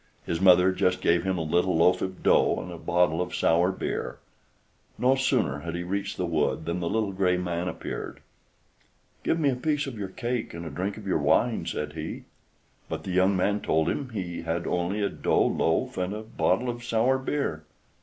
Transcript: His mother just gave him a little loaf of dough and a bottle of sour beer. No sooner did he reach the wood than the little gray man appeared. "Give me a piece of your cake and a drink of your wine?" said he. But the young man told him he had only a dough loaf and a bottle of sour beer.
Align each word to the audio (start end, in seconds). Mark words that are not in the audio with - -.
His 0.25 0.41
mother 0.41 0.71
just 0.71 0.99
gave 0.99 1.21
him 1.23 1.37
a 1.37 1.43
little 1.43 1.77
loaf 1.77 2.01
of 2.01 2.23
dough 2.23 2.55
and 2.59 2.71
a 2.71 2.79
bottle 2.79 3.21
of 3.21 3.35
sour 3.35 3.71
beer. 3.71 4.17
No 4.97 5.13
sooner 5.13 5.63
did 5.63 5.75
he 5.75 5.83
reach 5.83 6.15
the 6.17 6.25
wood 6.25 6.65
than 6.65 6.79
the 6.79 6.89
little 6.89 7.11
gray 7.11 7.37
man 7.37 7.67
appeared. 7.67 8.19
"Give 9.21 9.39
me 9.39 9.49
a 9.51 9.55
piece 9.55 9.85
of 9.85 9.99
your 9.99 10.09
cake 10.09 10.55
and 10.55 10.65
a 10.65 10.71
drink 10.71 10.97
of 10.97 11.05
your 11.05 11.19
wine?" 11.19 11.67
said 11.67 11.93
he. 11.93 12.23
But 12.89 13.03
the 13.03 13.11
young 13.11 13.35
man 13.35 13.61
told 13.61 13.89
him 13.89 14.09
he 14.09 14.41
had 14.41 14.65
only 14.65 15.03
a 15.03 15.09
dough 15.09 15.45
loaf 15.45 15.99
and 15.99 16.15
a 16.15 16.23
bottle 16.23 16.67
of 16.67 16.83
sour 16.83 17.19
beer. 17.19 17.63